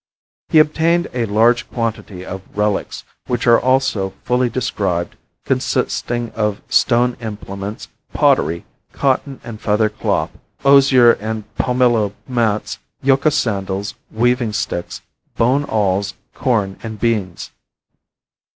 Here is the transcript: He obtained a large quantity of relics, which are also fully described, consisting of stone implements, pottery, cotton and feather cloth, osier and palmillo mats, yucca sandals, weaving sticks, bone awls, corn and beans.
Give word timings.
He 0.49 0.57
obtained 0.57 1.07
a 1.13 1.27
large 1.27 1.69
quantity 1.69 2.25
of 2.25 2.41
relics, 2.55 3.03
which 3.27 3.45
are 3.45 3.59
also 3.61 4.13
fully 4.23 4.49
described, 4.49 5.15
consisting 5.45 6.31
of 6.31 6.59
stone 6.69 7.15
implements, 7.21 7.87
pottery, 8.11 8.65
cotton 8.93 9.39
and 9.43 9.61
feather 9.61 9.89
cloth, 9.89 10.31
osier 10.65 11.11
and 11.11 11.43
palmillo 11.55 12.13
mats, 12.27 12.79
yucca 13.03 13.29
sandals, 13.29 13.93
weaving 14.09 14.53
sticks, 14.53 15.03
bone 15.35 15.65
awls, 15.65 16.15
corn 16.33 16.79
and 16.81 16.99
beans. 16.99 17.51